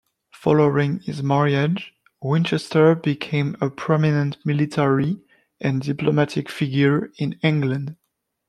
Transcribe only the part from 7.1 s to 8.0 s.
in England.